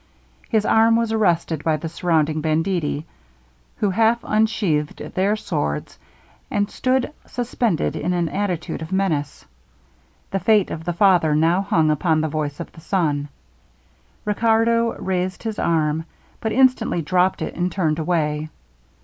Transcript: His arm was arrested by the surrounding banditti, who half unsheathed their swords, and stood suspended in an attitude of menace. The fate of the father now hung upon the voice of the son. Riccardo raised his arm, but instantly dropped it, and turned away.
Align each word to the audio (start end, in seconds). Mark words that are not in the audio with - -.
His 0.49 0.65
arm 0.65 0.95
was 0.95 1.11
arrested 1.11 1.63
by 1.63 1.77
the 1.77 1.87
surrounding 1.87 2.41
banditti, 2.41 3.05
who 3.75 3.91
half 3.91 4.17
unsheathed 4.23 4.97
their 5.13 5.35
swords, 5.35 5.99
and 6.49 6.71
stood 6.71 7.13
suspended 7.27 7.95
in 7.95 8.11
an 8.11 8.27
attitude 8.27 8.81
of 8.81 8.91
menace. 8.91 9.45
The 10.31 10.39
fate 10.39 10.71
of 10.71 10.85
the 10.85 10.93
father 10.93 11.35
now 11.35 11.61
hung 11.61 11.91
upon 11.91 12.19
the 12.19 12.27
voice 12.29 12.59
of 12.59 12.71
the 12.71 12.81
son. 12.81 13.29
Riccardo 14.25 14.93
raised 14.97 15.43
his 15.43 15.59
arm, 15.59 16.05
but 16.39 16.51
instantly 16.51 17.03
dropped 17.03 17.43
it, 17.43 17.53
and 17.53 17.71
turned 17.71 17.99
away. 17.99 18.49